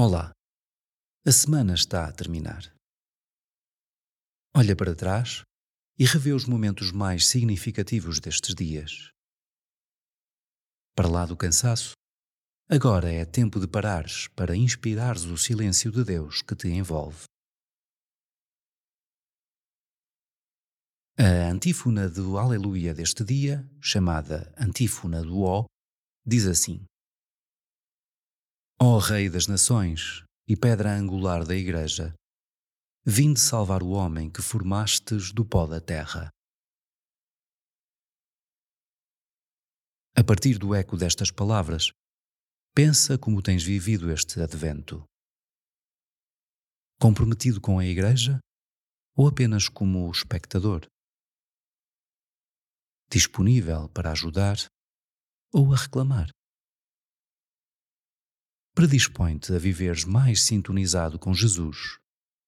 Olá, 0.00 0.30
a 1.26 1.32
semana 1.32 1.74
está 1.74 2.06
a 2.06 2.12
terminar. 2.12 2.72
Olha 4.54 4.76
para 4.76 4.94
trás 4.94 5.42
e 5.98 6.04
revê 6.04 6.32
os 6.32 6.44
momentos 6.44 6.92
mais 6.92 7.26
significativos 7.26 8.20
destes 8.20 8.54
dias. 8.54 9.10
Para 10.94 11.08
lá 11.08 11.26
do 11.26 11.36
cansaço, 11.36 11.94
agora 12.70 13.12
é 13.12 13.24
tempo 13.24 13.58
de 13.58 13.66
parares 13.66 14.28
para 14.28 14.54
inspirares 14.54 15.24
o 15.24 15.36
silêncio 15.36 15.90
de 15.90 16.04
Deus 16.04 16.42
que 16.42 16.54
te 16.54 16.68
envolve. 16.68 17.24
A 21.18 21.50
antífona 21.50 22.08
do 22.08 22.38
Aleluia 22.38 22.94
deste 22.94 23.24
dia, 23.24 23.68
chamada 23.82 24.54
Antífona 24.56 25.22
do 25.22 25.42
Ó, 25.42 25.66
diz 26.24 26.46
assim: 26.46 26.86
Ó 28.80 28.98
Rei 28.98 29.28
das 29.28 29.48
Nações 29.48 30.22
e 30.46 30.56
pedra 30.56 30.92
angular 30.92 31.44
da 31.44 31.52
Igreja, 31.52 32.14
vinde 33.04 33.40
salvar 33.40 33.82
o 33.82 33.88
homem 33.88 34.30
que 34.30 34.40
formastes 34.40 35.32
do 35.32 35.44
pó 35.44 35.66
da 35.66 35.80
terra. 35.80 36.30
A 40.16 40.22
partir 40.22 40.58
do 40.58 40.76
eco 40.76 40.96
destas 40.96 41.32
palavras, 41.32 41.90
pensa 42.72 43.18
como 43.18 43.42
tens 43.42 43.64
vivido 43.64 44.12
este 44.12 44.40
advento. 44.40 45.02
Comprometido 47.00 47.60
com 47.60 47.80
a 47.80 47.84
Igreja 47.84 48.38
ou 49.16 49.26
apenas 49.26 49.68
como 49.68 50.08
espectador? 50.08 50.86
Disponível 53.10 53.88
para 53.88 54.12
ajudar 54.12 54.56
ou 55.52 55.74
a 55.74 55.76
reclamar? 55.76 56.30
Predispõe-te 58.78 59.52
a 59.54 59.58
viveres 59.58 60.04
mais 60.04 60.44
sintonizado 60.44 61.18
com 61.18 61.34
Jesus, 61.34 61.98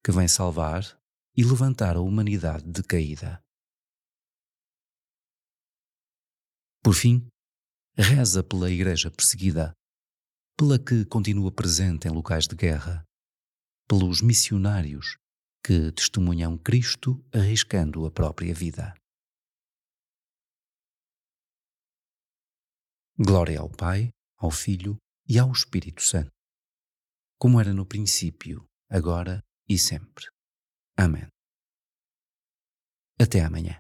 que 0.00 0.12
vem 0.12 0.28
salvar 0.28 0.96
e 1.36 1.42
levantar 1.42 1.96
a 1.96 2.00
humanidade 2.00 2.70
decaída. 2.70 3.42
Por 6.84 6.94
fim, 6.94 7.26
reza 7.98 8.44
pela 8.44 8.70
Igreja 8.70 9.10
perseguida, 9.10 9.74
pela 10.56 10.78
que 10.78 11.04
continua 11.04 11.50
presente 11.50 12.06
em 12.06 12.12
locais 12.12 12.46
de 12.46 12.54
guerra, 12.54 13.04
pelos 13.88 14.22
missionários 14.22 15.18
que 15.66 15.90
testemunham 15.90 16.56
Cristo 16.56 17.20
arriscando 17.34 18.06
a 18.06 18.10
própria 18.12 18.54
vida. 18.54 18.94
Glória 23.18 23.58
ao 23.58 23.68
Pai, 23.68 24.10
ao 24.38 24.52
Filho 24.52 24.96
e 25.30 25.38
ao 25.38 25.52
Espírito 25.52 26.02
Santo, 26.02 26.32
como 27.38 27.60
era 27.60 27.72
no 27.72 27.86
princípio, 27.86 28.68
agora 28.88 29.40
e 29.68 29.78
sempre. 29.78 30.26
Amém. 30.96 31.28
Até 33.16 33.44
amanhã. 33.44 33.78